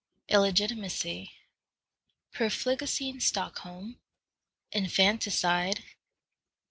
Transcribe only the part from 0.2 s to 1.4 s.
Illegitimacy.